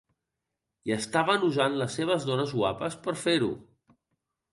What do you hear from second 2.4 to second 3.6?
guapes per fer-ho.